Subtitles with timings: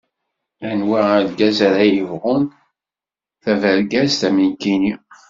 [0.69, 2.43] Anwa argaz ara yebɣun
[3.43, 4.93] tabergazt am nekkini?